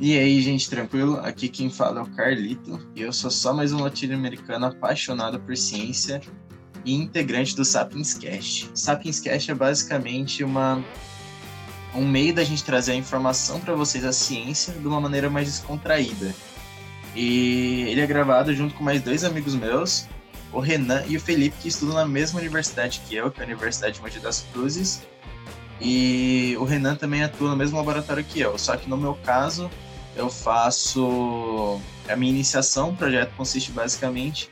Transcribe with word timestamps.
E 0.00 0.16
aí, 0.16 0.40
gente, 0.40 0.70
tranquilo? 0.70 1.18
Aqui 1.24 1.48
quem 1.48 1.68
fala 1.68 1.98
é 1.98 2.02
o 2.04 2.06
Carlito 2.06 2.88
e 2.94 3.02
eu 3.02 3.12
sou 3.12 3.32
só 3.32 3.52
mais 3.52 3.72
um 3.72 3.82
latino-americano 3.82 4.66
apaixonado 4.66 5.40
por 5.40 5.56
ciência 5.56 6.20
e 6.84 6.94
integrante 6.94 7.56
do 7.56 7.64
Sapiens 7.64 8.14
Cast. 8.14 8.70
Sapiens 8.74 9.18
Cast 9.18 9.50
é 9.50 9.54
basicamente 9.56 10.44
uma 10.44 10.84
um 11.92 12.06
meio 12.06 12.32
da 12.32 12.44
gente 12.44 12.62
trazer 12.62 12.92
a 12.92 12.94
informação 12.94 13.58
para 13.58 13.74
vocês 13.74 14.04
a 14.04 14.12
ciência 14.12 14.72
de 14.72 14.86
uma 14.86 15.00
maneira 15.00 15.28
mais 15.28 15.48
descontraída. 15.48 16.32
E 17.16 17.86
ele 17.88 18.00
é 18.00 18.06
gravado 18.06 18.54
junto 18.54 18.76
com 18.76 18.84
mais 18.84 19.02
dois 19.02 19.24
amigos 19.24 19.56
meus, 19.56 20.06
o 20.52 20.60
Renan 20.60 21.02
e 21.08 21.16
o 21.16 21.20
Felipe, 21.20 21.56
que 21.60 21.66
estudam 21.66 21.96
na 21.96 22.06
mesma 22.06 22.38
universidade 22.38 23.02
que 23.08 23.16
eu, 23.16 23.32
que 23.32 23.40
é 23.40 23.42
a 23.42 23.46
Universidade 23.46 23.96
de 23.96 24.00
Mogi 24.00 24.20
das 24.20 24.46
Cruzes. 24.52 25.02
E 25.80 26.56
o 26.60 26.62
Renan 26.62 26.94
também 26.94 27.24
atua 27.24 27.50
no 27.50 27.56
mesmo 27.56 27.76
laboratório 27.78 28.22
que 28.22 28.38
eu, 28.38 28.56
só 28.56 28.76
que 28.76 28.88
no 28.88 28.96
meu 28.96 29.14
caso 29.24 29.68
eu 30.18 30.28
faço 30.28 31.80
a 32.08 32.16
minha 32.16 32.32
iniciação, 32.32 32.90
o 32.90 32.96
projeto 32.96 33.32
consiste 33.36 33.70
basicamente 33.70 34.50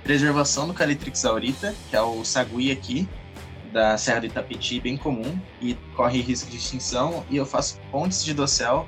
em 0.00 0.04
preservação 0.04 0.68
do 0.68 0.74
Calitrix 0.74 1.24
aurita, 1.24 1.74
que 1.88 1.96
é 1.96 2.02
o 2.02 2.22
sagui 2.24 2.70
aqui 2.70 3.08
da 3.72 3.96
Serra 3.96 4.20
do 4.20 4.26
Itapetí, 4.26 4.78
bem 4.80 4.98
comum 4.98 5.38
e 5.62 5.74
corre 5.96 6.20
risco 6.20 6.50
de 6.50 6.58
extinção, 6.58 7.24
e 7.30 7.38
eu 7.38 7.46
faço 7.46 7.80
pontes 7.90 8.22
de 8.22 8.34
dossel 8.34 8.86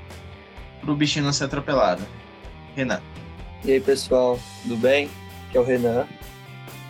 para 0.79 0.91
o 0.91 0.95
bichinho 0.95 1.25
não 1.25 1.33
ser 1.33 1.45
atropelado. 1.45 2.03
Renan. 2.75 3.01
E 3.63 3.71
aí, 3.71 3.79
pessoal, 3.81 4.39
tudo 4.61 4.77
bem? 4.77 5.09
Aqui 5.47 5.57
é 5.57 5.59
o 5.59 5.63
Renan, 5.63 6.05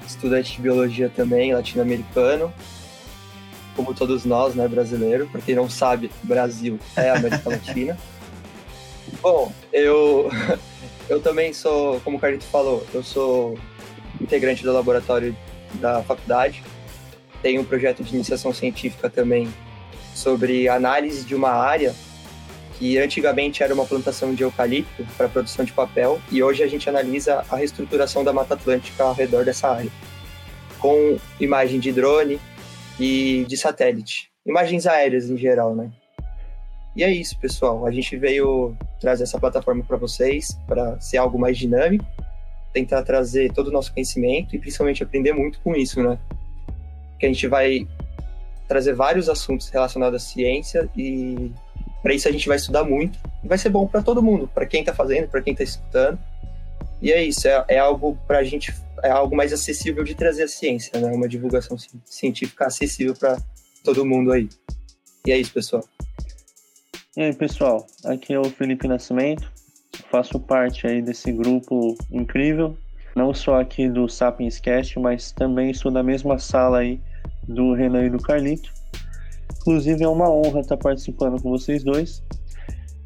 estudante 0.06 0.58
de 0.58 0.62
biologia 0.62 1.08
também, 1.08 1.54
latino-americano, 1.54 2.54
como 3.78 3.94
todos 3.94 4.26
nós, 4.26 4.56
né, 4.56 4.68
brasileiro. 4.68 5.28
Para 5.28 5.40
quem 5.40 5.56
não 5.56 5.70
sabe, 5.70 6.12
Brasil 6.22 6.78
é 6.98 7.12
América 7.12 7.50
Latina. 7.50 7.98
Bom, 9.22 9.52
eu, 9.72 10.30
eu 11.10 11.22
também 11.22 11.54
sou, 11.54 12.00
como 12.02 12.18
o 12.18 12.20
Carlito 12.20 12.46
falou, 12.46 12.86
eu 12.94 13.04
sou 13.04 13.58
integrante 14.20 14.64
do 14.64 14.72
laboratório 14.72 15.36
da 15.76 16.02
faculdade. 16.04 16.64
Tenho 17.42 17.62
um 17.62 17.66
projeto 17.66 18.04
de 18.04 18.14
iniciação 18.14 18.54
científica 18.54 19.10
também 19.10 19.52
sobre 20.14 20.68
análise 20.68 21.24
de 21.26 21.36
uma 21.36 21.50
área 21.50 21.94
que 22.78 22.98
antigamente 22.98 23.64
era 23.64 23.74
uma 23.74 23.86
plantação 23.86 24.34
de 24.34 24.44
eucalipto 24.44 25.06
para 25.18 25.30
produção 25.30 25.64
de 25.64 25.72
papel 25.72 26.20
e 26.32 26.44
hoje 26.44 26.62
a 26.64 26.68
gente 26.68 26.90
analisa 26.90 27.46
a 27.50 27.56
reestruturação 27.56 28.24
da 28.24 28.34
Mata 28.34 28.54
Atlântica 28.54 29.04
ao 29.04 29.14
redor 29.14 29.46
dessa 29.46 29.70
área, 29.70 29.92
com 30.80 31.18
imagem 31.40 31.80
de 31.80 31.92
drone 31.92 32.40
e 33.00 33.46
de 33.48 33.56
satélite, 33.56 34.30
imagens 34.46 34.86
aéreas 34.86 35.30
em 35.30 35.38
geral, 35.38 35.74
né? 35.74 35.90
E 36.96 37.04
é 37.04 37.12
isso, 37.12 37.38
pessoal. 37.38 37.86
A 37.86 37.92
gente 37.92 38.16
veio 38.16 38.76
trazer 39.06 39.22
essa 39.22 39.40
plataforma 39.40 39.84
para 39.84 39.98
vocês 39.98 40.58
para 40.66 41.00
ser 41.00 41.18
algo 41.18 41.38
mais 41.38 41.56
dinâmico, 41.60 42.04
tentar 42.74 43.04
trazer 43.04 43.54
todo 43.54 43.68
o 43.68 43.72
nosso 43.72 43.94
conhecimento 43.94 44.56
e 44.56 44.60
principalmente 44.60 45.04
aprender 45.04 45.32
muito 45.32 45.60
com 45.60 45.76
isso, 45.76 46.02
né? 46.02 46.18
Que 47.20 47.28
a 47.28 47.30
gente 47.30 47.48
vai 47.48 47.88
trazer 48.68 48.96
vários 48.96 49.30
assuntos 49.30 49.70
relacionados 49.70 50.24
à 50.24 50.26
ciência 50.26 50.90
e 50.98 51.52
para 52.02 52.16
isso 52.16 52.28
a 52.28 52.32
gente 52.32 52.48
vai 52.48 52.58
estudar 52.58 52.84
muito 52.84 53.20
e 53.44 53.48
vai 53.48 53.60
ser 53.60 53.70
bom 53.70 53.86
para 53.86 54.02
todo 54.02 54.24
mundo, 54.24 54.48
para 54.52 54.66
quem 54.66 54.80
está 54.80 54.92
fazendo, 54.92 55.28
para 55.28 55.44
quem 55.44 55.54
está 55.54 55.64
escutando. 55.64 56.18
E 57.00 57.12
é 57.12 57.24
isso, 57.24 57.48
é, 57.48 57.64
é 57.68 57.78
algo 57.78 58.18
para 58.26 58.40
a 58.40 58.44
gente, 58.44 58.74
é 59.04 59.12
algo 59.12 59.36
mais 59.36 59.54
acessível 59.54 60.04
de 60.04 60.16
trazer 60.16 60.44
a 60.44 60.48
ciência, 60.48 61.00
né? 61.00 61.12
Uma 61.12 61.28
divulgação 61.28 61.78
científica 62.04 62.66
acessível 62.66 63.14
para 63.14 63.38
todo 63.84 64.04
mundo 64.04 64.32
aí. 64.32 64.50
E 65.28 65.32
é 65.32 65.38
isso, 65.38 65.54
pessoal. 65.54 65.84
E 67.18 67.22
aí, 67.22 67.34
pessoal, 67.34 67.88
aqui 68.04 68.34
é 68.34 68.40
o 68.40 68.44
Felipe 68.44 68.90
Nascimento, 68.90 69.50
faço 70.12 70.38
parte 70.38 70.86
aí 70.86 71.02
desse 71.02 71.32
grupo 71.32 71.96
incrível, 72.12 72.78
não 73.16 73.34
só 73.34 73.62
aqui 73.62 73.88
do 73.88 74.10
Sapiens 74.10 74.60
Cast, 74.60 75.00
mas 75.00 75.32
também 75.32 75.72
estou 75.72 75.90
na 75.90 76.04
mesma 76.04 76.38
sala 76.38 76.80
aí 76.80 77.00
do 77.48 77.74
Renan 77.74 78.04
e 78.04 78.10
do 78.10 78.18
Carlito. 78.18 78.70
Inclusive 79.62 80.04
é 80.04 80.08
uma 80.10 80.30
honra 80.30 80.60
estar 80.60 80.76
participando 80.76 81.42
com 81.42 81.52
vocês 81.52 81.86
dois. 81.86 82.22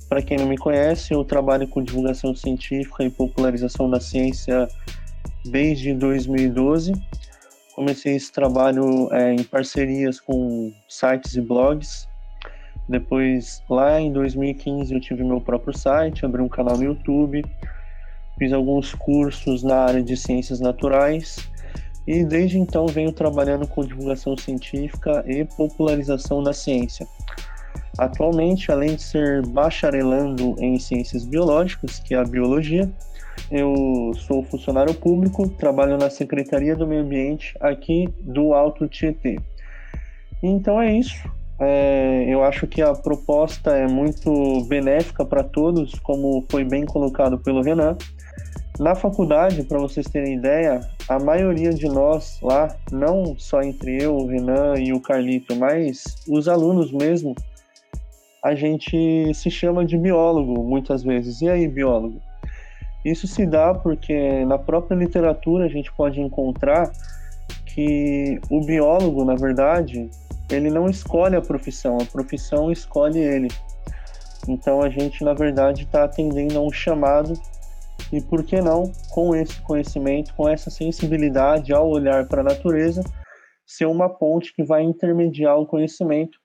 Para 0.09 0.23
quem 0.23 0.39
não 0.39 0.47
me 0.47 0.57
conhece, 0.57 1.13
eu 1.13 1.23
trabalho 1.23 1.67
com 1.67 1.83
divulgação 1.83 2.33
científica 2.33 3.03
e 3.03 3.11
popularização 3.11 3.87
da 3.87 3.99
ciência 3.99 4.67
desde 5.45 5.93
2012. 5.93 6.93
Comecei 7.75 8.15
esse 8.15 8.31
trabalho 8.31 9.07
é, 9.13 9.35
em 9.35 9.43
parcerias 9.43 10.19
com 10.19 10.73
sites 10.87 11.35
e 11.35 11.41
blogs 11.41 12.09
depois, 12.89 13.61
lá 13.69 14.01
em 14.01 14.11
2015, 14.11 14.91
eu 14.91 14.99
tive 14.99 15.23
meu 15.23 15.39
próprio 15.39 15.77
site, 15.77 16.25
abri 16.25 16.41
um 16.41 16.49
canal 16.49 16.75
no 16.75 16.83
YouTube, 16.83 17.45
fiz 18.39 18.51
alguns 18.51 18.95
cursos 18.95 19.61
na 19.61 19.75
área 19.75 20.01
de 20.01 20.17
ciências 20.17 20.59
naturais 20.59 21.47
e 22.07 22.25
desde 22.25 22.57
então 22.57 22.87
venho 22.87 23.11
trabalhando 23.11 23.67
com 23.67 23.85
divulgação 23.85 24.35
científica 24.35 25.23
e 25.27 25.45
popularização 25.45 26.41
da 26.41 26.51
ciência. 26.51 27.05
Atualmente, 27.95 28.71
além 28.71 28.95
de 28.95 29.03
ser 29.03 29.45
bacharelando 29.45 30.55
em 30.57 30.79
ciências 30.79 31.23
biológicas, 31.23 31.99
que 31.99 32.15
é 32.15 32.17
a 32.17 32.23
biologia, 32.23 32.89
eu 33.51 34.13
sou 34.15 34.41
funcionário 34.41 34.95
público, 34.95 35.47
trabalho 35.47 35.95
na 35.95 36.09
Secretaria 36.09 36.75
do 36.75 36.87
Meio 36.87 37.03
Ambiente 37.03 37.55
aqui 37.59 38.09
do 38.19 38.55
Alto 38.55 38.87
Tietê. 38.87 39.37
Então 40.41 40.81
é 40.81 40.91
isso. 40.91 41.29
É, 41.59 42.25
eu 42.27 42.43
acho 42.43 42.65
que 42.67 42.81
a 42.81 42.93
proposta 42.93 43.71
é 43.71 43.85
muito 43.87 44.63
benéfica 44.67 45.25
para 45.25 45.43
todos, 45.43 45.93
como 45.99 46.45
foi 46.49 46.63
bem 46.63 46.85
colocado 46.85 47.37
pelo 47.37 47.61
Renan. 47.61 47.97
Na 48.79 48.95
faculdade, 48.95 49.63
para 49.63 49.77
vocês 49.77 50.07
terem 50.07 50.35
ideia, 50.35 50.79
a 51.09 51.19
maioria 51.19 51.73
de 51.73 51.85
nós 51.87 52.39
lá, 52.41 52.73
não 52.91 53.37
só 53.37 53.61
entre 53.61 54.01
eu, 54.01 54.15
o 54.15 54.27
Renan 54.27 54.75
e 54.79 54.93
o 54.93 55.01
Carlito, 55.01 55.53
mas 55.53 56.15
os 56.29 56.47
alunos 56.47 56.89
mesmo, 56.93 57.35
a 58.41 58.55
gente 58.55 59.33
se 59.33 59.51
chama 59.51 59.83
de 59.83 59.97
biólogo 59.97 60.63
muitas 60.63 61.03
vezes. 61.03 61.41
E 61.41 61.49
aí, 61.49 61.67
biólogo? 61.67 62.21
Isso 63.03 63.27
se 63.27 63.45
dá 63.45 63.73
porque 63.73 64.45
na 64.45 64.57
própria 64.57 64.95
literatura 64.95 65.65
a 65.65 65.69
gente 65.69 65.91
pode 65.93 66.21
encontrar 66.21 66.89
que 67.65 68.39
o 68.49 68.65
biólogo, 68.65 69.25
na 69.25 69.35
verdade, 69.35 70.09
ele 70.49 70.69
não 70.69 70.89
escolhe 70.89 71.35
a 71.35 71.41
profissão, 71.41 71.97
a 71.99 72.05
profissão 72.05 72.71
escolhe 72.71 73.19
ele. 73.19 73.49
Então 74.47 74.81
a 74.81 74.89
gente, 74.89 75.23
na 75.23 75.33
verdade, 75.33 75.83
está 75.83 76.03
atendendo 76.03 76.57
a 76.57 76.61
um 76.61 76.71
chamado 76.71 77.33
e 78.11 78.21
por 78.21 78.43
que 78.43 78.59
não, 78.61 78.91
com 79.11 79.35
esse 79.35 79.61
conhecimento, 79.61 80.33
com 80.35 80.49
essa 80.49 80.69
sensibilidade 80.69 81.73
ao 81.73 81.89
olhar 81.89 82.27
para 82.27 82.41
a 82.41 82.43
natureza, 82.43 83.03
ser 83.65 83.85
uma 83.85 84.09
ponte 84.09 84.53
que 84.53 84.63
vai 84.63 84.81
intermediar 84.81 85.59
o 85.59 85.67
conhecimento 85.67 86.39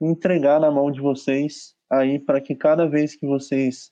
e 0.00 0.06
entregar 0.06 0.58
na 0.58 0.70
mão 0.70 0.90
de 0.90 1.00
vocês 1.00 1.74
aí 1.90 2.18
para 2.18 2.40
que 2.40 2.54
cada 2.54 2.88
vez 2.88 3.14
que 3.14 3.26
vocês 3.26 3.90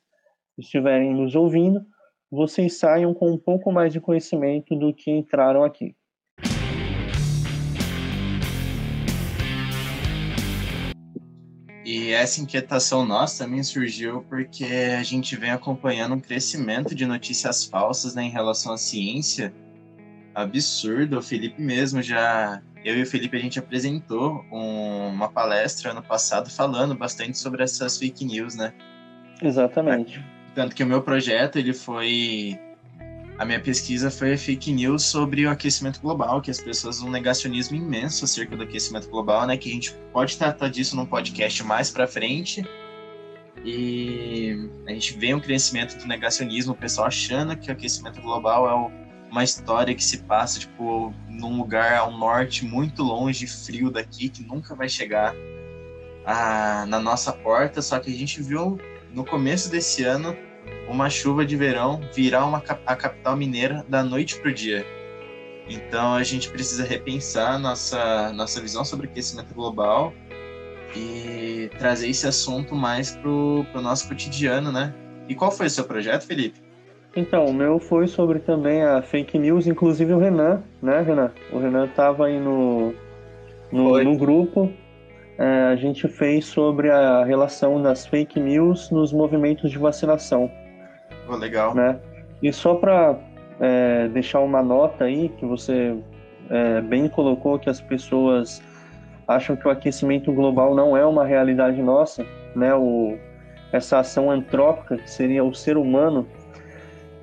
estiverem 0.56 1.14
nos 1.14 1.34
ouvindo, 1.34 1.82
vocês 2.30 2.78
saiam 2.78 3.12
com 3.12 3.30
um 3.30 3.38
pouco 3.38 3.70
mais 3.70 3.92
de 3.92 4.00
conhecimento 4.00 4.74
do 4.74 4.94
que 4.94 5.10
entraram 5.10 5.62
aqui. 5.62 5.94
E 11.92 12.12
essa 12.12 12.40
inquietação 12.40 13.04
nossa 13.04 13.42
também 13.42 13.64
surgiu 13.64 14.24
porque 14.28 14.64
a 14.64 15.02
gente 15.02 15.34
vem 15.34 15.50
acompanhando 15.50 16.14
um 16.14 16.20
crescimento 16.20 16.94
de 16.94 17.04
notícias 17.04 17.64
falsas 17.64 18.14
né, 18.14 18.22
em 18.22 18.30
relação 18.30 18.72
à 18.72 18.78
ciência 18.78 19.52
absurdo. 20.32 21.18
O 21.18 21.22
Felipe 21.22 21.60
mesmo 21.60 22.00
já. 22.00 22.62
Eu 22.84 22.96
e 22.96 23.02
o 23.02 23.06
Felipe 23.06 23.36
a 23.36 23.40
gente 23.40 23.58
apresentou 23.58 24.44
um, 24.52 25.08
uma 25.08 25.28
palestra 25.28 25.90
ano 25.90 26.00
passado 26.00 26.48
falando 26.48 26.94
bastante 26.94 27.36
sobre 27.36 27.64
essas 27.64 27.98
fake 27.98 28.24
news, 28.24 28.54
né? 28.54 28.72
Exatamente. 29.42 30.24
Tanto 30.54 30.76
que 30.76 30.84
o 30.84 30.86
meu 30.86 31.02
projeto 31.02 31.56
ele 31.56 31.72
foi 31.74 32.56
a 33.40 33.44
minha 33.46 33.58
pesquisa 33.58 34.10
foi 34.10 34.36
fake 34.36 34.70
news 34.70 35.02
sobre 35.02 35.46
o 35.46 35.50
aquecimento 35.50 35.98
global, 36.02 36.42
que 36.42 36.50
as 36.50 36.60
pessoas 36.60 37.00
um 37.00 37.08
negacionismo 37.08 37.74
imenso 37.74 38.26
acerca 38.26 38.54
do 38.54 38.64
aquecimento 38.64 39.08
global, 39.08 39.46
né? 39.46 39.56
Que 39.56 39.70
a 39.70 39.72
gente 39.72 39.94
pode 40.12 40.36
tratar 40.36 40.68
disso 40.68 40.94
num 40.94 41.06
podcast 41.06 41.64
mais 41.64 41.90
para 41.90 42.06
frente. 42.06 42.62
E 43.64 44.68
a 44.86 44.92
gente 44.92 45.16
vê 45.16 45.32
um 45.32 45.40
crescimento 45.40 45.96
do 45.96 46.06
negacionismo, 46.06 46.74
o 46.74 46.76
pessoal 46.76 47.06
achando 47.06 47.56
que 47.56 47.70
o 47.70 47.72
aquecimento 47.72 48.20
global 48.20 48.68
é 48.68 49.30
uma 49.32 49.42
história 49.42 49.94
que 49.94 50.04
se 50.04 50.18
passa, 50.18 50.60
tipo, 50.60 51.14
num 51.26 51.56
lugar 51.56 51.96
ao 51.96 52.10
norte, 52.12 52.66
muito 52.66 53.02
longe, 53.02 53.46
frio 53.46 53.90
daqui, 53.90 54.28
que 54.28 54.42
nunca 54.42 54.74
vai 54.74 54.88
chegar 54.88 55.34
a, 56.26 56.84
na 56.86 57.00
nossa 57.00 57.32
porta. 57.32 57.80
Só 57.80 57.98
que 58.00 58.12
a 58.12 58.18
gente 58.18 58.42
viu 58.42 58.78
no 59.14 59.24
começo 59.24 59.70
desse 59.70 60.04
ano 60.04 60.36
uma 60.90 61.08
chuva 61.08 61.46
de 61.46 61.56
verão 61.56 62.00
virar 62.12 62.44
uma, 62.44 62.62
a 62.84 62.96
capital 62.96 63.36
mineira 63.36 63.84
da 63.88 64.02
noite 64.02 64.36
para 64.40 64.50
o 64.50 64.54
dia. 64.54 64.84
Então 65.68 66.14
a 66.14 66.22
gente 66.24 66.50
precisa 66.50 66.84
repensar 66.84 67.58
nossa, 67.58 68.32
nossa 68.32 68.60
visão 68.60 68.84
sobre 68.84 69.06
aquecimento 69.06 69.54
global 69.54 70.12
e 70.96 71.70
trazer 71.78 72.08
esse 72.08 72.26
assunto 72.26 72.74
mais 72.74 73.14
pro, 73.14 73.64
pro 73.70 73.80
nosso 73.80 74.08
cotidiano, 74.08 74.72
né? 74.72 74.92
E 75.28 75.34
qual 75.34 75.52
foi 75.52 75.66
o 75.66 75.70
seu 75.70 75.84
projeto, 75.84 76.26
Felipe? 76.26 76.60
Então, 77.14 77.46
o 77.46 77.54
meu 77.54 77.78
foi 77.78 78.06
sobre 78.06 78.40
também 78.40 78.82
a 78.82 79.02
fake 79.02 79.38
news, 79.38 79.66
inclusive 79.66 80.12
o 80.12 80.18
Renan, 80.18 80.62
né, 80.82 81.02
Renan? 81.02 81.32
O 81.52 81.58
Renan 81.58 81.86
estava 81.86 82.26
aí 82.26 82.38
no, 82.38 82.92
no, 83.70 84.02
no 84.02 84.16
grupo. 84.16 84.72
É, 85.38 85.70
a 85.72 85.76
gente 85.76 86.06
fez 86.06 86.44
sobre 86.44 86.90
a 86.90 87.24
relação 87.24 87.80
das 87.80 88.06
fake 88.06 88.38
news 88.38 88.90
nos 88.90 89.12
movimentos 89.12 89.70
de 89.70 89.78
vacinação. 89.78 90.50
Legal. 91.36 91.74
Né? 91.74 91.98
E 92.42 92.52
só 92.52 92.74
para 92.74 93.18
é, 93.60 94.08
deixar 94.08 94.40
uma 94.40 94.62
nota 94.62 95.04
aí, 95.04 95.28
que 95.28 95.44
você 95.44 95.96
é, 96.48 96.80
bem 96.80 97.08
colocou 97.08 97.58
que 97.58 97.68
as 97.68 97.80
pessoas 97.80 98.62
acham 99.26 99.54
que 99.54 99.66
o 99.68 99.70
aquecimento 99.70 100.32
global 100.32 100.74
não 100.74 100.96
é 100.96 101.04
uma 101.06 101.24
realidade 101.24 101.80
nossa, 101.80 102.26
né? 102.54 102.74
O, 102.74 103.16
essa 103.72 104.00
ação 104.00 104.30
antrópica, 104.30 104.96
que 104.96 105.08
seria 105.08 105.44
o 105.44 105.54
ser 105.54 105.76
humano, 105.76 106.26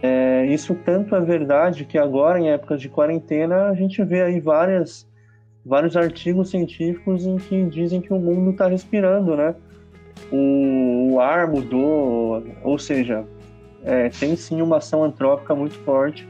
é, 0.01 0.45
isso 0.45 0.75
tanto 0.85 1.15
é 1.15 1.21
verdade 1.21 1.83
que 1.83 1.97
agora, 1.97 2.39
em 2.39 2.49
épocas 2.49 2.79
de 2.79 2.87
quarentena, 2.87 3.65
a 3.65 3.73
gente 3.73 4.01
vê 4.03 4.21
aí 4.21 4.39
várias, 4.39 5.07
vários 5.65 5.97
artigos 5.97 6.49
científicos 6.49 7.25
em 7.25 7.37
que 7.37 7.65
dizem 7.65 7.99
que 7.99 8.13
o 8.13 8.19
mundo 8.19 8.51
está 8.51 8.67
respirando, 8.67 9.35
né? 9.35 9.55
O, 10.31 11.13
o, 11.13 11.19
ar 11.19 11.47
mudou, 11.47 12.43
ou 12.63 12.79
seja, 12.79 13.25
é, 13.87 14.09
tem 14.09 14.35
sim 14.35 14.61
uma 14.61 14.77
ação 14.77 15.01
antrópica 15.01 15.55
muito 15.55 15.75
forte, 15.79 16.27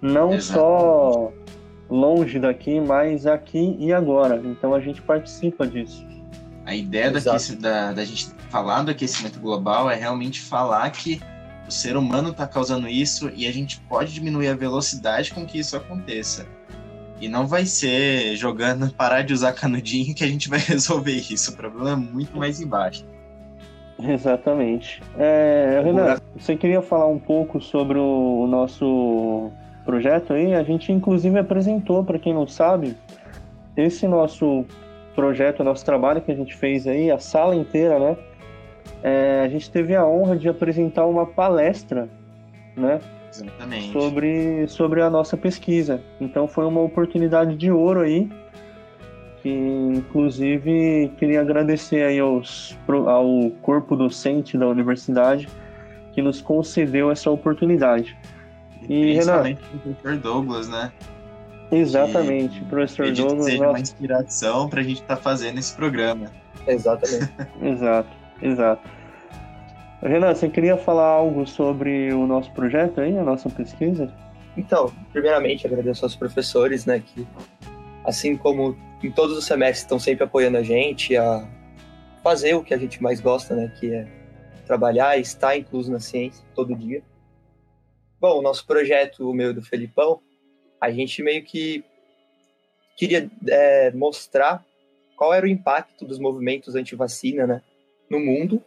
não 0.00 0.32
Exatamente. 0.32 0.44
só 0.44 1.32
longe 1.90 2.38
daqui, 2.38 2.80
mas 2.80 3.26
aqui 3.26 3.76
e 3.78 3.92
agora. 3.92 4.40
Então 4.44 4.72
a 4.72 4.80
gente 4.80 5.02
participa 5.02 5.66
disso. 5.66 6.06
A 6.64 6.74
ideia 6.74 7.10
da, 7.10 7.92
da 7.92 8.04
gente 8.04 8.28
falar 8.50 8.82
do 8.82 8.92
aquecimento 8.92 9.40
global 9.40 9.90
é 9.90 9.96
realmente 9.96 10.40
falar 10.40 10.88
que 10.90 11.20
o 11.66 11.72
ser 11.72 11.96
humano 11.96 12.30
está 12.30 12.46
causando 12.46 12.86
isso 12.86 13.30
e 13.34 13.46
a 13.48 13.52
gente 13.52 13.80
pode 13.88 14.14
diminuir 14.14 14.48
a 14.48 14.54
velocidade 14.54 15.34
com 15.34 15.44
que 15.44 15.58
isso 15.58 15.76
aconteça. 15.76 16.46
E 17.20 17.28
não 17.28 17.48
vai 17.48 17.66
ser 17.66 18.36
jogando 18.36 18.90
parar 18.94 19.22
de 19.22 19.32
usar 19.32 19.52
canudinho 19.52 20.14
que 20.14 20.22
a 20.22 20.28
gente 20.28 20.48
vai 20.48 20.60
resolver 20.62 21.16
isso. 21.30 21.50
O 21.50 21.56
problema 21.56 21.92
é 21.92 21.96
muito 21.96 22.36
mais 22.36 22.60
embaixo. 22.60 23.04
Exatamente. 24.02 25.02
É, 25.18 25.80
Renan, 25.84 26.16
você 26.36 26.56
queria 26.56 26.82
falar 26.82 27.06
um 27.06 27.18
pouco 27.18 27.60
sobre 27.60 27.98
o 27.98 28.46
nosso 28.46 29.50
projeto 29.84 30.32
aí? 30.32 30.54
A 30.54 30.62
gente 30.62 30.92
inclusive 30.92 31.38
apresentou, 31.38 32.04
para 32.04 32.18
quem 32.18 32.34
não 32.34 32.46
sabe, 32.46 32.96
esse 33.76 34.06
nosso 34.06 34.64
projeto, 35.14 35.64
nosso 35.64 35.84
trabalho 35.84 36.20
que 36.20 36.30
a 36.30 36.34
gente 36.36 36.54
fez 36.54 36.86
aí, 36.86 37.10
a 37.10 37.18
sala 37.18 37.54
inteira, 37.56 37.98
né? 37.98 38.16
é, 39.02 39.42
a 39.44 39.48
gente 39.48 39.70
teve 39.70 39.94
a 39.94 40.06
honra 40.06 40.36
de 40.36 40.48
apresentar 40.48 41.06
uma 41.06 41.26
palestra, 41.26 42.08
né? 42.76 43.00
Exatamente. 43.32 43.92
Sobre, 43.92 44.68
sobre 44.68 45.02
a 45.02 45.10
nossa 45.10 45.36
pesquisa. 45.36 46.02
Então 46.20 46.48
foi 46.48 46.64
uma 46.64 46.80
oportunidade 46.80 47.54
de 47.56 47.70
ouro 47.70 48.00
aí, 48.00 48.28
que 49.46 49.96
inclusive 49.98 51.12
queria 51.18 51.40
agradecer 51.40 52.02
aí 52.02 52.18
aos, 52.18 52.76
ao 53.06 53.48
corpo 53.62 53.94
docente 53.94 54.58
da 54.58 54.66
universidade 54.66 55.48
que 56.12 56.20
nos 56.20 56.40
concedeu 56.40 57.12
essa 57.12 57.30
oportunidade. 57.30 58.18
E, 58.88 59.12
Renan, 59.12 59.52
o 59.52 59.94
professor 59.94 60.16
Douglas, 60.16 60.68
né? 60.68 60.92
Exatamente, 61.70 62.60
o 62.60 62.66
professor 62.66 63.12
Douglas. 63.12 63.44
Seja 63.44 63.58
nossa... 63.58 63.70
uma 63.70 63.80
inspiração 63.80 64.68
para 64.68 64.80
a 64.80 64.82
gente 64.82 65.02
estar 65.02 65.14
tá 65.14 65.22
fazendo 65.22 65.58
esse 65.58 65.76
programa. 65.76 66.32
Exatamente. 66.66 67.32
Exato, 67.62 68.08
exato. 68.42 68.90
Renan, 70.02 70.34
você 70.34 70.48
queria 70.48 70.76
falar 70.76 71.06
algo 71.06 71.46
sobre 71.46 72.12
o 72.12 72.26
nosso 72.26 72.50
projeto 72.50 73.00
aí, 73.00 73.16
a 73.16 73.22
nossa 73.22 73.48
pesquisa? 73.48 74.12
Então, 74.56 74.92
primeiramente 75.12 75.68
agradeço 75.68 76.04
aos 76.04 76.16
professores, 76.16 76.84
né, 76.84 77.00
que 77.00 77.24
assim 78.04 78.36
como 78.36 78.76
em 79.02 79.10
todos 79.10 79.36
os 79.36 79.44
semestres 79.44 79.82
estão 79.82 79.98
sempre 79.98 80.24
apoiando 80.24 80.56
a 80.56 80.62
gente 80.62 81.16
a 81.16 81.48
fazer 82.22 82.54
o 82.54 82.62
que 82.62 82.74
a 82.74 82.78
gente 82.78 83.02
mais 83.02 83.20
gosta, 83.20 83.54
né, 83.54 83.72
que 83.78 83.92
é 83.92 84.06
trabalhar 84.66 85.16
e 85.16 85.20
estar 85.20 85.56
incluso 85.56 85.90
na 85.92 86.00
ciência 86.00 86.44
todo 86.54 86.74
dia. 86.74 87.02
Bom, 88.20 88.38
o 88.38 88.42
nosso 88.42 88.66
projeto, 88.66 89.30
o 89.30 89.34
meu 89.34 89.50
e 89.50 89.54
do 89.54 89.62
Felipão, 89.62 90.20
a 90.80 90.90
gente 90.90 91.22
meio 91.22 91.44
que 91.44 91.84
queria 92.96 93.30
é, 93.46 93.90
mostrar 93.92 94.64
qual 95.16 95.32
era 95.32 95.46
o 95.46 95.48
impacto 95.48 96.04
dos 96.04 96.18
movimentos 96.18 96.74
anti-vacina, 96.74 97.46
né, 97.46 97.62
no 98.10 98.18
mundo 98.18 98.62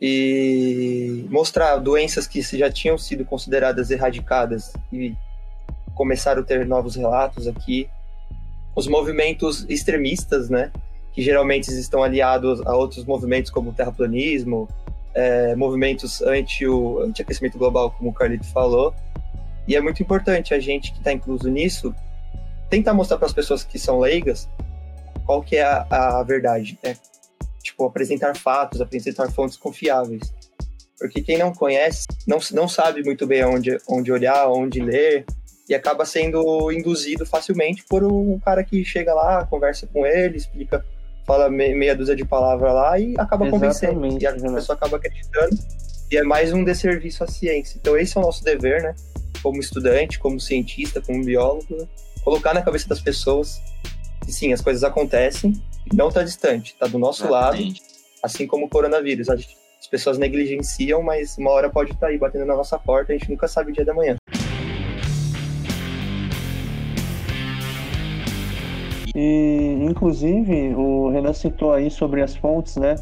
e 0.00 1.26
mostrar 1.30 1.76
doenças 1.78 2.26
que 2.26 2.42
já 2.42 2.70
tinham 2.70 2.98
sido 2.98 3.24
consideradas 3.24 3.90
erradicadas 3.90 4.72
e 4.92 5.14
começaram 5.94 6.42
a 6.42 6.44
ter 6.44 6.66
novos 6.66 6.96
relatos 6.96 7.46
aqui. 7.46 7.88
Os 8.76 8.86
movimentos 8.86 9.66
extremistas, 9.68 10.48
né, 10.48 10.70
que 11.12 11.22
geralmente 11.22 11.68
estão 11.68 12.02
aliados 12.02 12.60
a 12.66 12.76
outros 12.76 13.04
movimentos 13.04 13.50
como 13.50 13.70
o 13.70 13.72
terraplanismo, 13.72 14.68
é, 15.14 15.56
movimentos 15.56 16.20
anti 16.22 16.66
o 16.66 17.00
anti-aquecimento 17.00 17.58
global, 17.58 17.90
como 17.90 18.10
o 18.10 18.12
Carlito 18.12 18.46
falou. 18.46 18.94
E 19.66 19.74
é 19.74 19.80
muito 19.80 20.02
importante 20.02 20.54
a 20.54 20.60
gente 20.60 20.92
que 20.92 20.98
está 20.98 21.12
incluso 21.12 21.48
nisso 21.48 21.94
tentar 22.70 22.92
mostrar 22.94 23.16
para 23.16 23.26
as 23.26 23.32
pessoas 23.32 23.64
que 23.64 23.78
são 23.78 23.98
leigas 23.98 24.48
qual 25.24 25.42
que 25.42 25.56
é 25.56 25.64
a, 25.64 25.86
a 25.90 26.22
verdade, 26.22 26.78
né? 26.84 26.96
tipo, 27.66 27.84
apresentar 27.84 28.36
fatos, 28.36 28.80
apresentar 28.80 29.30
fontes 29.30 29.56
confiáveis. 29.56 30.32
Porque 30.98 31.20
quem 31.20 31.36
não 31.36 31.52
conhece, 31.52 32.06
não, 32.26 32.38
não 32.52 32.68
sabe 32.68 33.02
muito 33.04 33.26
bem 33.26 33.44
onde, 33.44 33.76
onde 33.88 34.10
olhar, 34.10 34.48
onde 34.48 34.80
ler, 34.80 35.26
e 35.68 35.74
acaba 35.74 36.04
sendo 36.04 36.70
induzido 36.70 37.26
facilmente 37.26 37.84
por 37.88 38.04
um 38.04 38.38
cara 38.38 38.62
que 38.62 38.84
chega 38.84 39.12
lá, 39.12 39.44
conversa 39.46 39.86
com 39.86 40.06
ele, 40.06 40.36
explica, 40.36 40.84
fala 41.26 41.50
meia 41.50 41.94
dúzia 41.94 42.14
de 42.14 42.24
palavras 42.24 42.72
lá 42.72 42.98
e 42.98 43.14
acaba 43.18 43.46
Exatamente, 43.46 43.50
convencendo. 43.50 44.22
E 44.22 44.26
a 44.26 44.32
pessoa 44.32 44.76
acaba 44.76 44.96
acreditando. 44.96 45.58
E 46.10 46.16
é 46.16 46.22
mais 46.22 46.52
um 46.52 46.62
desserviço 46.62 47.24
à 47.24 47.26
ciência. 47.26 47.78
Então, 47.80 47.96
esse 47.96 48.16
é 48.16 48.20
o 48.20 48.22
nosso 48.22 48.44
dever, 48.44 48.80
né? 48.80 48.94
Como 49.42 49.58
estudante, 49.58 50.20
como 50.20 50.38
cientista, 50.38 51.00
como 51.00 51.24
biólogo, 51.24 51.88
colocar 52.22 52.54
na 52.54 52.62
cabeça 52.62 52.88
das 52.88 53.00
pessoas 53.00 53.60
que 54.24 54.32
sim, 54.32 54.52
as 54.52 54.60
coisas 54.60 54.84
acontecem 54.84 55.52
não 55.94 56.08
está 56.08 56.22
distante, 56.22 56.72
está 56.72 56.86
do 56.86 56.98
nosso 56.98 57.24
Exatamente. 57.24 57.80
lado, 57.80 57.90
assim 58.22 58.46
como 58.46 58.66
o 58.66 58.68
coronavírus. 58.68 59.28
As 59.28 59.86
pessoas 59.90 60.18
negligenciam, 60.18 61.02
mas 61.02 61.36
uma 61.38 61.50
hora 61.50 61.70
pode 61.70 61.92
estar 61.92 62.06
tá 62.06 62.12
aí 62.12 62.18
batendo 62.18 62.44
na 62.44 62.56
nossa 62.56 62.78
porta, 62.78 63.12
a 63.12 63.16
gente 63.16 63.30
nunca 63.30 63.46
sabe 63.46 63.70
o 63.70 63.74
dia 63.74 63.84
da 63.84 63.94
manhã. 63.94 64.16
E, 69.26 69.84
inclusive, 69.84 70.72
o 70.76 71.10
Renan 71.10 71.32
citou 71.32 71.72
aí 71.72 71.90
sobre 71.90 72.22
as 72.22 72.36
fontes, 72.36 72.76
né, 72.76 72.94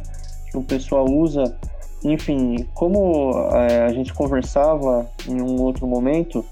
que 0.50 0.57
o 0.57 0.62
pessoal 0.62 1.04
usa. 1.04 1.54
Enfim, 2.02 2.66
como 2.75 3.33
é, 3.52 3.83
a 3.83 3.93
gente 3.93 4.12
conversava 4.12 5.07
em 5.28 5.40
um 5.40 5.61
outro 5.61 5.87
momento, 5.87 6.45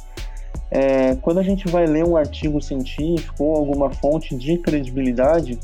é, 0.71 1.15
quando 1.17 1.39
a 1.39 1.43
gente 1.43 1.69
vai 1.69 1.87
ler 1.87 2.05
um 2.05 2.17
artigo 2.17 2.61
científico 2.61 3.45
ou 3.45 3.57
alguma 3.57 3.91
fonte 3.91 4.35
de 4.35 4.59
credibilidade, 4.59 5.59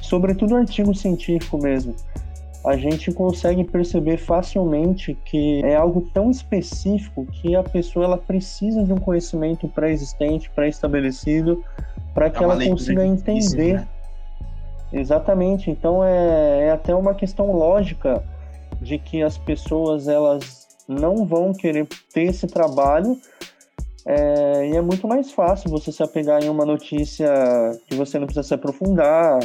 sobretudo 0.00 0.56
artigo 0.56 0.94
científico 0.94 1.58
mesmo, 1.58 1.94
a 2.66 2.76
gente 2.76 3.12
consegue 3.12 3.62
perceber 3.62 4.16
facilmente 4.16 5.16
que 5.24 5.64
é 5.64 5.76
algo 5.76 6.00
tão 6.12 6.32
específico 6.32 7.24
que 7.26 7.54
a 7.54 7.62
pessoa 7.62 8.04
ela 8.04 8.18
precisa 8.18 8.82
de 8.82 8.92
um 8.92 8.98
conhecimento 8.98 9.68
pré-existente, 9.68 10.50
pré-estabelecido, 10.50 11.62
para 12.12 12.28
que 12.28 12.40
é 12.40 12.42
ela 12.42 12.62
consiga 12.64 13.06
entender. 13.06 13.74
né? 13.74 13.88
Exatamente. 14.92 15.70
Então 15.70 16.02
é, 16.02 16.64
é 16.64 16.70
até 16.72 16.92
uma 16.92 17.14
questão 17.14 17.52
lógica 17.52 18.24
de 18.82 18.98
que 18.98 19.22
as 19.22 19.38
pessoas 19.38 20.08
elas 20.08 20.66
não 20.88 21.24
vão 21.24 21.52
querer 21.52 21.86
ter 22.12 22.24
esse 22.24 22.48
trabalho 22.48 23.16
é, 24.04 24.70
e 24.70 24.76
é 24.76 24.80
muito 24.80 25.06
mais 25.06 25.30
fácil 25.30 25.70
você 25.70 25.92
se 25.92 26.02
apegar 26.02 26.42
em 26.42 26.48
uma 26.48 26.64
notícia 26.64 27.28
que 27.86 27.94
você 27.94 28.18
não 28.18 28.26
precisa 28.26 28.46
se 28.46 28.54
aprofundar, 28.54 29.38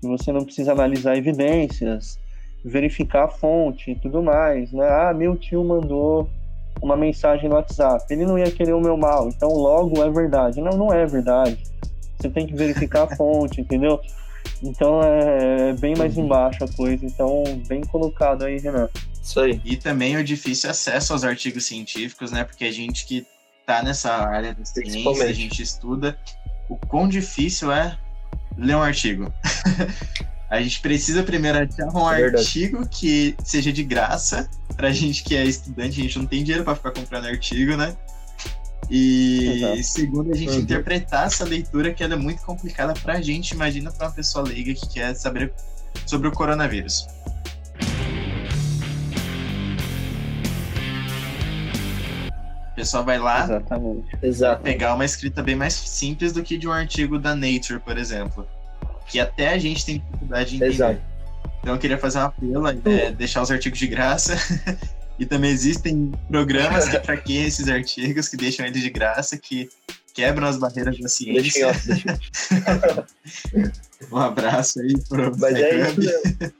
você 0.00 0.30
não 0.30 0.44
precisa 0.44 0.70
analisar 0.70 1.16
evidências, 1.16 2.16
verificar 2.64 3.24
a 3.24 3.28
fonte 3.28 3.92
e 3.92 3.94
tudo 3.94 4.22
mais, 4.22 4.72
né? 4.72 4.86
Ah, 4.88 5.14
meu 5.14 5.36
tio 5.36 5.64
mandou 5.64 6.28
uma 6.82 6.96
mensagem 6.96 7.48
no 7.48 7.56
WhatsApp, 7.56 8.04
ele 8.10 8.24
não 8.24 8.38
ia 8.38 8.50
querer 8.50 8.72
o 8.72 8.80
meu 8.80 8.96
mal, 8.96 9.28
então 9.28 9.48
logo 9.50 10.02
é 10.02 10.10
verdade. 10.10 10.60
Não, 10.60 10.76
não 10.76 10.92
é 10.92 11.04
verdade. 11.06 11.58
Você 12.18 12.28
tem 12.28 12.46
que 12.46 12.54
verificar 12.54 13.04
a 13.04 13.08
fonte, 13.16 13.60
entendeu? 13.60 14.00
Então 14.62 15.00
é 15.02 15.72
bem 15.74 15.94
mais 15.96 16.16
uhum. 16.16 16.24
embaixo 16.24 16.64
a 16.64 16.68
coisa, 16.68 17.04
então 17.04 17.42
bem 17.66 17.82
colocado 17.82 18.44
aí, 18.44 18.58
Renan. 18.58 18.88
Isso 19.22 19.40
aí. 19.40 19.60
E 19.64 19.76
também 19.76 20.16
o 20.16 20.24
difícil 20.24 20.70
acesso 20.70 21.12
aos 21.12 21.24
artigos 21.24 21.64
científicos, 21.64 22.32
né? 22.32 22.44
Porque 22.44 22.64
a 22.64 22.72
gente 22.72 23.06
que 23.06 23.26
tá 23.66 23.82
nessa 23.82 24.12
área 24.12 24.54
da 24.54 24.64
ciência, 24.64 25.24
a 25.24 25.32
gente 25.32 25.62
estuda, 25.62 26.18
o 26.68 26.76
quão 26.76 27.08
difícil 27.08 27.70
é 27.70 27.96
ler 28.56 28.76
um 28.76 28.82
artigo. 28.82 29.32
A 30.50 30.60
gente 30.60 30.80
precisa 30.80 31.22
primeiro 31.22 31.58
achar 31.58 31.86
um 31.94 32.10
É 32.12 32.24
artigo 32.26 32.86
que 32.88 33.36
seja 33.44 33.72
de 33.72 33.84
graça 33.84 34.48
pra 34.76 34.90
gente 34.90 35.22
que 35.22 35.36
é 35.36 35.44
estudante, 35.44 36.00
a 36.00 36.02
gente 36.02 36.18
não 36.18 36.26
tem 36.26 36.42
dinheiro 36.42 36.64
pra 36.64 36.74
ficar 36.74 36.90
comprando 36.90 37.26
artigo, 37.26 37.76
né? 37.76 37.96
E 38.90 39.46
Exato. 39.58 39.82
segundo, 39.84 40.32
a 40.32 40.36
gente 40.36 40.50
Uhum. 40.54 40.58
interpretar 40.58 41.26
essa 41.28 41.44
leitura 41.44 41.94
que 41.94 42.02
ela 42.02 42.14
é 42.14 42.16
muito 42.16 42.42
complicada 42.42 42.92
pra 42.94 43.20
gente, 43.20 43.52
imagina 43.52 43.92
pra 43.92 44.08
uma 44.08 44.12
pessoa 44.12 44.44
leiga 44.44 44.74
que 44.74 44.88
quer 44.88 45.14
saber 45.14 45.52
sobre 46.04 46.26
o 46.26 46.32
coronavírus. 46.32 47.06
O 52.72 52.74
pessoal 52.74 53.04
vai 53.04 53.18
lá, 53.18 53.44
Exatamente. 53.44 54.08
Exato. 54.22 54.62
pegar 54.62 54.94
uma 54.94 55.04
escrita 55.04 55.42
bem 55.42 55.54
mais 55.54 55.74
simples 55.74 56.32
do 56.32 56.42
que 56.42 56.56
de 56.56 56.66
um 56.66 56.72
artigo 56.72 57.18
da 57.18 57.34
Nature, 57.34 57.78
por 57.80 57.98
exemplo. 57.98 58.46
Que 59.10 59.20
até 59.20 59.48
a 59.50 59.58
gente 59.58 59.84
tem 59.84 59.98
dificuldade 59.98 60.50
de 60.50 60.56
entender. 60.56 60.72
Exato. 60.72 61.00
Então 61.60 61.74
eu 61.74 61.78
queria 61.78 61.98
fazer 61.98 62.18
um 62.18 62.22
apelo, 62.22 62.68
é, 62.68 63.12
deixar 63.12 63.42
os 63.42 63.50
artigos 63.50 63.78
de 63.78 63.86
graça. 63.86 64.34
e 65.18 65.26
também 65.26 65.50
existem 65.50 66.12
programas 66.28 66.88
que 66.88 66.98
traqueiam 66.98 67.46
esses 67.46 67.68
artigos, 67.68 68.28
que 68.28 68.36
deixam 68.36 68.64
eles 68.64 68.82
de 68.82 68.88
graça, 68.88 69.36
que 69.36 69.68
quebram 70.14 70.46
as 70.46 70.58
barreiras 70.58 70.98
da 70.98 71.02
Deixa 71.02 71.04
em 71.04 71.42
ciência. 71.42 71.84
deixa 71.84 72.54
em 72.54 72.60
off. 72.98 73.80
Um 74.10 74.16
abraço 74.16 74.80
aí 74.80 74.94
pro 75.08 75.36
Mas 75.38 75.54
é 75.54 75.90
isso. 75.90 76.52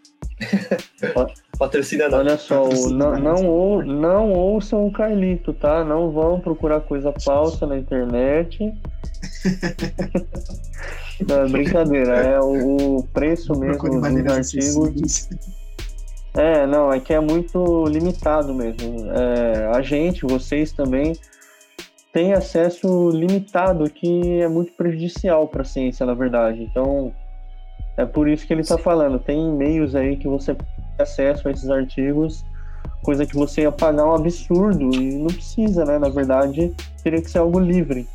Patrocina 1.61 2.09
não. 2.09 2.19
Olha 2.21 2.39
só, 2.39 2.67
não, 2.91 3.19
não, 3.19 3.47
ou- 3.47 3.85
não 3.85 4.33
ouçam 4.33 4.87
o 4.87 4.91
Carlito, 4.91 5.53
tá? 5.53 5.85
Não 5.85 6.11
vão 6.11 6.41
procurar 6.41 6.81
coisa 6.81 7.13
falsa 7.23 7.67
na 7.67 7.77
internet. 7.77 8.73
Não, 11.29 11.45
é 11.45 11.49
brincadeira, 11.51 12.17
é 12.17 12.41
o, 12.41 12.97
o 12.97 13.03
preço 13.09 13.53
mesmo 13.55 14.01
dos 14.01 14.27
artigos. 14.27 15.29
É, 16.33 16.67
não, 16.67 16.91
é 16.91 16.99
que 16.99 17.13
é 17.13 17.21
muito 17.21 17.85
limitado 17.85 18.55
mesmo. 18.55 19.05
É, 19.13 19.67
a 19.67 19.83
gente, 19.83 20.25
vocês 20.25 20.73
também, 20.73 21.13
têm 22.11 22.33
acesso 22.33 23.11
limitado 23.11 23.85
que 23.91 24.41
é 24.41 24.49
muito 24.49 24.73
prejudicial 24.73 25.47
para 25.47 25.61
a 25.61 25.65
ciência, 25.67 26.07
na 26.07 26.15
verdade. 26.15 26.63
Então, 26.63 27.13
é 27.99 28.07
por 28.07 28.27
isso 28.27 28.47
que 28.47 28.55
ele 28.55 28.63
está 28.63 28.79
falando. 28.79 29.19
Tem 29.19 29.47
e-mails 29.47 29.95
aí 29.95 30.17
que 30.17 30.27
você 30.27 30.55
tem 30.55 30.67
acesso 31.01 31.49
a 31.49 31.51
esses 31.51 31.69
artigos, 31.69 32.45
coisa 33.03 33.27
que 33.27 33.35
você 33.35 33.63
ia 33.63 33.73
pagar 33.73 34.07
um 34.07 34.15
absurdo 34.15 34.95
e 34.95 35.19
não 35.19 35.29
precisa, 35.29 35.85
né? 35.85 35.99
Na 35.99 36.09
verdade, 36.09 36.75
teria 37.03 37.21
que 37.21 37.31
ser 37.31 37.39
algo 37.39 37.59
livre. 37.59 38.09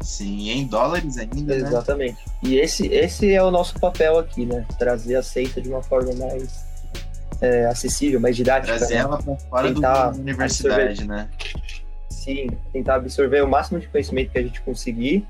Sim, 0.00 0.50
em 0.50 0.66
dólares 0.66 1.18
ainda, 1.18 1.56
né? 1.56 1.66
Exatamente. 1.66 2.18
E 2.42 2.56
esse, 2.56 2.86
esse 2.86 3.32
é 3.32 3.42
o 3.42 3.50
nosso 3.50 3.78
papel 3.80 4.18
aqui, 4.18 4.46
né? 4.46 4.64
Trazer 4.78 5.16
a 5.16 5.22
ciência 5.22 5.60
de 5.60 5.68
uma 5.68 5.82
forma 5.82 6.12
mais 6.14 6.64
é, 7.40 7.66
acessível, 7.66 8.20
mais 8.20 8.36
didática. 8.36 8.76
Trazer 8.76 8.94
né? 8.94 9.00
ela 9.00 9.22
pra 9.22 9.36
fora 9.36 9.74
Tentar 9.74 10.10
da 10.10 10.18
universidade, 10.18 11.06
né? 11.06 11.28
Sim, 12.08 12.48
tentar 12.72 12.96
absorver 12.96 13.42
o 13.42 13.48
máximo 13.48 13.78
de 13.78 13.88
conhecimento 13.88 14.30
que 14.32 14.38
a 14.38 14.42
gente 14.42 14.60
conseguir 14.62 15.26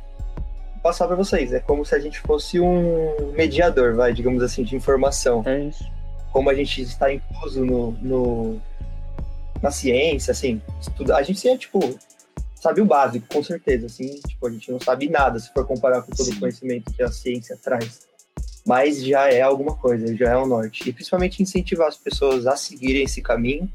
e 0.77 0.81
passar 0.81 1.07
para 1.07 1.17
vocês. 1.17 1.53
É 1.53 1.61
como 1.61 1.85
se 1.85 1.95
a 1.95 1.99
gente 1.99 2.21
fosse 2.21 2.61
um 2.61 3.33
mediador, 3.33 3.95
vai, 3.95 4.13
digamos 4.13 4.43
assim, 4.43 4.63
de 4.63 4.77
informação. 4.77 5.43
É 5.47 5.61
isso. 5.61 5.85
Como 6.37 6.51
a 6.51 6.55
gente 6.55 6.83
está 6.83 7.11
incluso 7.11 7.65
no, 7.65 7.93
no- 7.93 8.61
na 9.63 9.71
ciência, 9.71 10.33
assim, 10.33 10.61
estuda, 10.79 11.17
a 11.17 11.23
gente 11.23 11.49
é 11.49 11.57
tipo 11.57 11.99
sabe 12.57 12.83
o 12.83 12.85
básico, 12.85 13.27
com 13.33 13.43
certeza, 13.43 13.87
assim, 13.87 14.21
tipo, 14.21 14.47
a 14.47 14.51
gente 14.51 14.71
não 14.71 14.79
sabe 14.79 15.09
nada 15.09 15.39
se 15.39 15.51
for 15.55 15.67
comparar 15.67 16.03
com 16.03 16.13
todo 16.13 16.27
Sim. 16.27 16.37
o 16.37 16.41
conhecimento 16.41 16.93
que 16.93 17.03
a 17.03 17.11
ciência 17.11 17.57
traz. 17.57 18.07
Mas 18.67 19.03
já 19.03 19.33
é 19.33 19.41
alguma 19.41 19.75
coisa, 19.77 20.15
já 20.15 20.33
é 20.33 20.37
um 20.37 20.47
norte. 20.47 20.87
E 20.87 20.93
principalmente 20.93 21.43
incentivar 21.43 21.89
as 21.89 21.97
pessoas 21.97 22.47
a 22.47 22.55
seguirem 22.55 23.05
esse 23.05 23.23
caminho, 23.23 23.67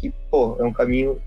que, 0.00 0.10
pô, 0.32 0.56
é 0.58 0.64
um 0.64 0.72
caminho 0.72 1.22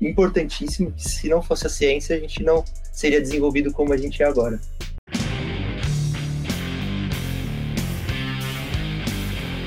importantíssimo, 0.00 0.90
que 0.90 1.08
se 1.08 1.28
não 1.28 1.40
fosse 1.40 1.68
a 1.68 1.70
ciência, 1.70 2.16
a 2.16 2.18
gente 2.18 2.42
não 2.42 2.64
seria 2.92 3.20
desenvolvido 3.20 3.72
como 3.72 3.92
a 3.92 3.96
gente 3.96 4.20
é 4.20 4.26
agora. 4.26 4.60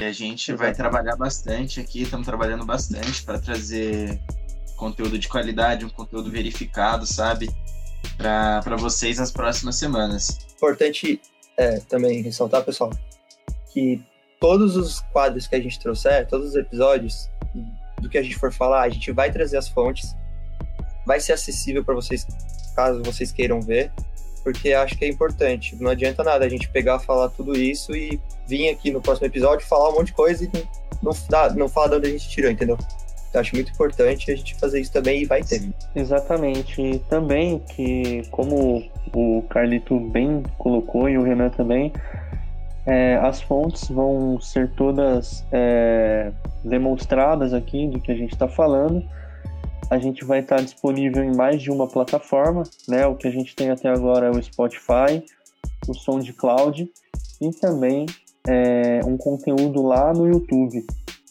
A 0.10 0.12
gente 0.12 0.54
vai 0.54 0.74
trabalhar 0.74 1.16
bastante 1.16 1.80
aqui, 1.80 2.02
estamos 2.02 2.26
trabalhando 2.26 2.66
bastante 2.66 3.24
para 3.24 3.40
trazer 3.40 4.20
conteúdo 4.76 5.20
de 5.20 5.28
qualidade, 5.28 5.86
um 5.86 5.90
conteúdo 5.90 6.32
verificado, 6.32 7.06
sabe? 7.06 7.48
Para 8.18 8.76
vocês 8.76 9.20
nas 9.20 9.32
próximas 9.32 9.76
semanas. 9.76 10.40
Importante 10.56 11.22
é, 11.58 11.80
também 11.82 12.24
ressaltar, 12.24 12.64
pessoal, 12.64 12.90
que 13.72 14.04
todos 14.40 14.76
os 14.76 15.02
quadros 15.12 15.46
que 15.46 15.56
a 15.56 15.62
gente 15.62 15.80
trouxer, 15.80 16.28
todos 16.28 16.50
os 16.50 16.56
episódios 16.56 17.30
do 18.02 18.10
que 18.10 18.18
a 18.18 18.24
gente 18.24 18.36
for 18.36 18.52
falar, 18.52 18.82
a 18.82 18.90
gente 18.90 19.12
vai 19.12 19.32
trazer 19.32 19.58
as 19.58 19.70
fontes, 19.70 20.16
vai 21.06 21.20
ser 21.20 21.34
acessível 21.34 21.84
para 21.84 21.94
vocês, 21.94 22.26
caso 22.76 23.04
vocês 23.04 23.32
queiram 23.32 23.62
ver, 23.62 23.92
porque 24.44 24.74
acho 24.74 24.98
que 24.98 25.06
é 25.06 25.08
importante. 25.08 25.76
Não 25.80 25.92
adianta 25.92 26.24
nada 26.24 26.46
a 26.46 26.50
gente 26.50 26.70
pegar, 26.70 27.00
falar 27.00 27.30
tudo 27.30 27.58
isso 27.58 27.96
e 27.96 28.20
vir 28.48 28.70
aqui 28.70 28.92
no 28.92 29.02
próximo 29.02 29.28
episódio 29.28 29.66
falar 29.68 29.90
um 29.90 29.94
monte 29.94 30.08
de 30.08 30.14
coisa 30.14 30.44
e 30.46 30.50
não, 31.02 31.14
dá, 31.30 31.54
não 31.54 31.68
falar 31.68 31.90
de 31.90 31.96
onde 31.96 32.08
a 32.08 32.12
gente 32.12 32.30
tirou, 32.30 32.52
entendeu? 32.52 32.78
Então, 33.30 33.42
acho 33.42 33.56
muito 33.56 33.72
importante 33.72 34.32
a 34.32 34.36
gente 34.36 34.56
fazer 34.56 34.82
isso 34.82 34.92
também 34.92 35.22
e 35.22 35.26
vai 35.26 35.44
ter. 35.44 35.62
Exatamente. 35.96 36.82
E 36.82 37.00
também 37.00 37.60
que, 37.60 38.24
como 38.32 38.84
o 39.14 39.44
Carlito 39.50 40.00
bem 40.00 40.44
colocou 40.58 41.08
e 41.08 41.18
o 41.18 41.24
Renan 41.24 41.50
também, 41.50 41.94
é, 42.86 43.18
as 43.18 43.40
fontes 43.40 43.88
vão 43.88 44.40
ser 44.42 44.72
todas 44.72 45.46
é, 45.52 46.32
demonstradas 46.64 47.54
aqui 47.54 47.88
do 47.88 48.00
que 48.00 48.12
a 48.12 48.16
gente 48.16 48.34
está 48.34 48.48
falando. 48.48 49.08
A 49.90 49.98
gente 49.98 50.24
vai 50.24 50.40
estar 50.40 50.62
disponível 50.62 51.24
em 51.24 51.36
mais 51.36 51.62
de 51.62 51.72
uma 51.72 51.88
plataforma, 51.88 52.64
né? 52.88 53.06
O 53.06 53.16
que 53.16 53.28
a 53.28 53.32
gente 53.32 53.56
tem 53.56 53.70
até 53.70 53.90
agora 53.90 54.28
é 54.28 54.30
o 54.30 54.42
Spotify, 54.42 55.24
o 55.88 55.94
SoundCloud 55.94 56.90
e 57.42 57.52
também 57.52 58.06
é, 58.48 59.02
um 59.06 59.18
conteúdo 59.18 59.82
lá 59.82 60.14
no 60.14 60.28
YouTube, 60.28 60.86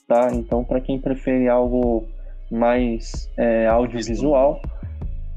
tá? 0.06 0.30
Então, 0.32 0.64
para 0.64 0.80
quem 0.80 1.00
prefere 1.00 1.48
algo 1.48 2.06
mais 2.50 3.28
é, 3.36 3.66
audiovisual, 3.66 4.60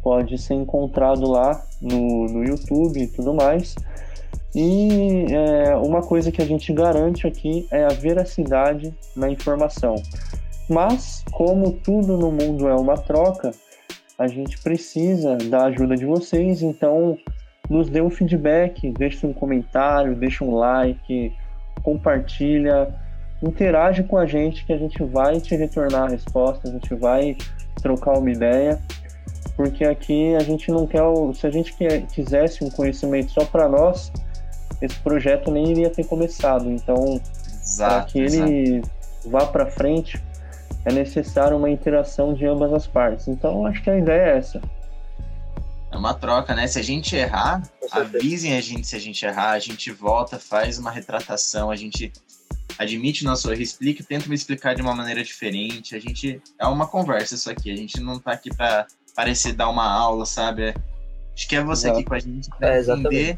pode 0.01 0.37
ser 0.37 0.55
encontrado 0.55 1.29
lá 1.29 1.63
no, 1.81 2.25
no 2.25 2.43
YouTube 2.43 3.01
e 3.01 3.07
tudo 3.07 3.33
mais. 3.33 3.75
E 4.53 5.25
é, 5.29 5.75
uma 5.75 6.01
coisa 6.01 6.31
que 6.31 6.41
a 6.41 6.45
gente 6.45 6.73
garante 6.73 7.25
aqui 7.25 7.67
é 7.71 7.85
a 7.85 7.89
veracidade 7.89 8.93
na 9.15 9.29
informação. 9.29 9.95
Mas, 10.71 11.21
como 11.33 11.73
tudo 11.73 12.15
no 12.15 12.31
mundo 12.31 12.69
é 12.69 12.73
uma 12.73 12.95
troca, 12.95 13.51
a 14.17 14.25
gente 14.25 14.57
precisa 14.59 15.35
da 15.35 15.65
ajuda 15.65 15.97
de 15.97 16.05
vocês, 16.05 16.61
então 16.61 17.17
nos 17.69 17.89
dê 17.89 18.01
um 18.01 18.09
feedback, 18.09 18.89
deixe 18.91 19.27
um 19.27 19.33
comentário, 19.33 20.15
deixe 20.15 20.41
um 20.41 20.55
like, 20.55 21.33
compartilha, 21.83 22.87
interage 23.43 24.03
com 24.03 24.17
a 24.17 24.25
gente 24.25 24.65
que 24.65 24.71
a 24.71 24.77
gente 24.77 25.03
vai 25.03 25.41
te 25.41 25.57
retornar 25.57 26.03
a 26.03 26.09
resposta, 26.09 26.69
a 26.69 26.71
gente 26.71 26.95
vai 26.95 27.35
trocar 27.81 28.17
uma 28.17 28.31
ideia, 28.31 28.81
porque 29.57 29.83
aqui 29.83 30.33
a 30.35 30.39
gente 30.39 30.71
não 30.71 30.87
quer, 30.87 31.01
se 31.33 31.45
a 31.45 31.51
gente 31.51 31.75
quisesse 32.13 32.63
um 32.63 32.69
conhecimento 32.69 33.29
só 33.31 33.43
para 33.43 33.67
nós, 33.67 34.09
esse 34.81 34.97
projeto 34.99 35.51
nem 35.51 35.71
iria 35.71 35.89
ter 35.89 36.05
começado. 36.05 36.71
Então, 36.71 37.19
para 37.75 38.03
que 38.05 38.21
exato. 38.21 38.49
ele 38.49 38.81
vá 39.25 39.45
para 39.45 39.65
frente, 39.65 40.21
é 40.85 40.91
necessário 40.91 41.57
uma 41.57 41.69
interação 41.69 42.33
de 42.33 42.45
ambas 42.45 42.73
as 42.73 42.87
partes. 42.87 43.27
Então, 43.27 43.65
acho 43.65 43.81
que 43.83 43.89
a 43.89 43.97
ideia 43.97 44.33
é 44.33 44.37
essa. 44.37 44.61
É 45.91 45.97
uma 45.97 46.13
troca, 46.13 46.55
né? 46.55 46.67
Se 46.67 46.79
a 46.79 46.81
gente 46.81 47.15
errar, 47.15 47.61
avisem 47.91 48.55
a 48.55 48.61
gente 48.61 48.87
se 48.87 48.95
a 48.95 48.99
gente 48.99 49.25
errar, 49.25 49.51
a 49.51 49.59
gente 49.59 49.91
volta, 49.91 50.39
faz 50.39 50.79
uma 50.79 50.89
retratação, 50.89 51.69
a 51.69 51.75
gente 51.75 52.11
admite 52.77 53.25
nosso 53.25 53.51
erro, 53.51 53.61
explica, 53.61 54.03
tenta 54.03 54.29
me 54.29 54.35
explicar 54.35 54.73
de 54.73 54.81
uma 54.81 54.95
maneira 54.95 55.21
diferente. 55.23 55.95
A 55.95 55.99
gente 55.99 56.41
é 56.57 56.65
uma 56.65 56.87
conversa 56.87 57.35
isso 57.35 57.51
aqui, 57.51 57.69
a 57.69 57.75
gente 57.75 57.99
não 57.99 58.17
tá 58.17 58.31
aqui 58.31 58.49
para 58.55 58.87
parecer 59.13 59.51
dar 59.53 59.69
uma 59.69 59.85
aula, 59.85 60.25
sabe? 60.25 60.73
Acho 61.33 61.47
que 61.47 61.55
é 61.55 61.63
você 61.63 61.87
Exato. 61.87 61.99
aqui 61.99 62.07
com 62.07 62.15
a 62.15 62.19
gente 62.19 62.49
pra 62.57 62.75
É, 62.75 62.81
entender 62.81 63.37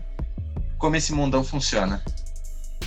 como 0.78 0.96
esse 0.96 1.12
mundão 1.12 1.44
funciona. 1.44 2.04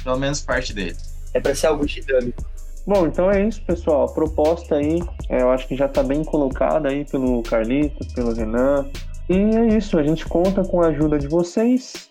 Pelo 0.04 0.18
menos 0.18 0.40
parte 0.40 0.72
dele. 0.72 0.96
É 1.34 1.40
para 1.40 1.54
ser 1.54 1.66
algo 1.66 1.84
dinâmico. 1.84 2.44
Bom, 2.86 3.06
então 3.06 3.30
é 3.30 3.42
isso, 3.42 3.60
pessoal. 3.62 4.04
A 4.04 4.12
proposta 4.12 4.76
aí, 4.76 5.02
é, 5.28 5.42
eu 5.42 5.50
acho 5.50 5.66
que 5.66 5.74
já 5.74 5.86
está 5.86 6.02
bem 6.02 6.22
colocada 6.22 6.88
aí 6.88 7.04
pelo 7.04 7.42
Carlito, 7.42 8.06
pelo 8.14 8.32
Renan. 8.32 8.88
E 9.28 9.34
é 9.34 9.66
isso, 9.76 9.98
a 9.98 10.02
gente 10.04 10.24
conta 10.24 10.62
com 10.62 10.80
a 10.80 10.86
ajuda 10.88 11.18
de 11.18 11.26
vocês. 11.26 12.08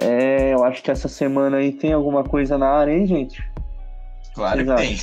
É, 0.00 0.54
eu 0.54 0.64
acho 0.64 0.80
que 0.80 0.90
essa 0.90 1.08
semana 1.08 1.56
aí 1.56 1.72
tem 1.72 1.92
alguma 1.92 2.22
coisa 2.22 2.56
na 2.56 2.68
área, 2.68 2.92
hein, 2.92 3.04
gente? 3.04 3.44
Claro 4.32 4.60
Exato. 4.60 4.80
que 4.80 4.88
tem. 4.88 4.98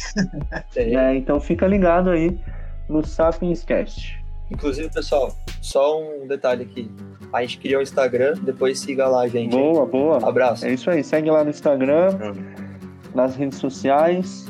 Tem. 0.74 0.98
É, 0.98 1.16
então 1.16 1.40
fica 1.42 1.68
ligado 1.68 2.10
aí 2.10 2.40
no 2.88 3.06
Sapiens 3.06 3.64
Cast. 3.64 4.18
Inclusive, 4.50 4.90
pessoal, 4.90 5.36
só 5.62 6.02
um 6.02 6.26
detalhe 6.28 6.64
aqui. 6.64 6.90
A 7.32 7.42
gente 7.42 7.60
criou 7.60 7.82
o 7.82 7.84
Instagram, 7.84 8.34
depois 8.42 8.80
siga 8.80 9.08
lá, 9.08 9.28
gente. 9.28 9.52
Boa, 9.52 9.86
boa. 9.86 10.18
Abraço. 10.28 10.66
É 10.66 10.74
isso 10.74 10.90
aí, 10.90 11.04
segue 11.04 11.30
lá 11.30 11.44
no 11.44 11.52
Instagram, 11.52 12.18
nas 13.14 13.36
redes 13.36 13.60
sociais. 13.60 14.46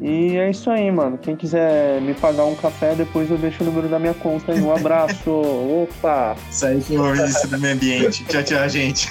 E 0.00 0.36
é 0.36 0.50
isso 0.50 0.70
aí, 0.70 0.90
mano. 0.90 1.16
Quem 1.16 1.36
quiser 1.36 2.00
me 2.00 2.14
pagar 2.14 2.44
um 2.44 2.54
café, 2.54 2.94
depois 2.94 3.30
eu 3.30 3.38
deixo 3.38 3.62
o 3.62 3.66
número 3.66 3.88
da 3.88 3.98
minha 3.98 4.14
conta 4.14 4.52
aí. 4.52 4.60
Um 4.60 4.74
abraço. 4.74 5.30
Opa! 5.30 6.36
Isso 6.50 6.66
aí 6.66 6.80
foi 6.80 6.96
o 6.96 7.12
ministro 7.12 7.50
do 7.50 7.58
meio 7.58 7.74
ambiente. 7.74 8.24
Tchau, 8.24 8.42
tchau, 8.42 8.68
gente. 8.68 9.08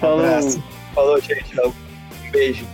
Falou. 0.00 0.24
abraço. 0.24 0.62
Falou, 0.94 1.20
gente. 1.20 1.58
Um 1.60 1.72
beijo. 2.30 2.66